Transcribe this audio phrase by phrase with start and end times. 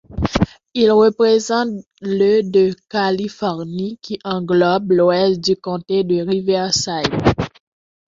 [0.73, 7.21] Il représente le de Californie qui englobe l'ouest du comté de Riverside.